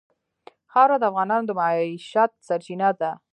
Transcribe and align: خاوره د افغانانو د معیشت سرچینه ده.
خاوره 0.71 0.97
د 0.99 1.03
افغانانو 1.11 1.47
د 1.47 1.51
معیشت 1.59 2.31
سرچینه 2.47 2.89
ده. 3.01 3.11